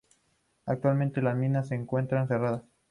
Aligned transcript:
Actualmente 0.65 1.21
las 1.21 1.37
minas 1.37 1.67
se 1.67 1.75
encuentran 1.75 2.27
cerradas. 2.27 2.63